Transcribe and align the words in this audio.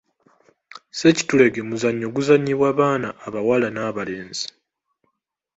Ssekitulege 0.91 1.61
muzannyo 1.69 2.07
guzannyibwa 2.15 2.69
baana 2.79 3.09
abawala 3.25 3.67
n'abalenzi. 3.71 4.45